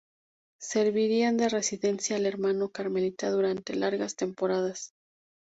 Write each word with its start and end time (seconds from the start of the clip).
Servirían 0.59 1.37
de 1.37 1.47
residencia 1.47 2.15
al 2.15 2.25
hermano 2.25 2.69
carmelita 2.69 3.29
durante 3.29 3.75
largas 3.75 4.15
temporadas. 4.15 4.95